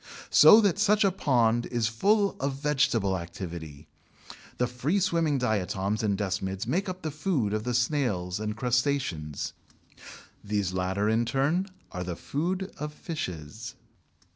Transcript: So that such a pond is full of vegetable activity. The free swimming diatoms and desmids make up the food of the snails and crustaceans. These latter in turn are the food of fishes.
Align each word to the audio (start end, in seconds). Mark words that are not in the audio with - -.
So 0.31 0.61
that 0.61 0.79
such 0.79 1.03
a 1.03 1.11
pond 1.11 1.67
is 1.67 1.87
full 1.87 2.35
of 2.39 2.53
vegetable 2.55 3.15
activity. 3.15 3.85
The 4.57 4.65
free 4.65 4.99
swimming 4.99 5.37
diatoms 5.37 6.01
and 6.01 6.17
desmids 6.17 6.65
make 6.65 6.89
up 6.89 7.03
the 7.03 7.11
food 7.11 7.53
of 7.53 7.65
the 7.65 7.75
snails 7.75 8.39
and 8.39 8.57
crustaceans. 8.57 9.53
These 10.43 10.73
latter 10.73 11.07
in 11.07 11.25
turn 11.25 11.67
are 11.91 12.03
the 12.03 12.15
food 12.15 12.71
of 12.79 12.95
fishes. 12.95 13.75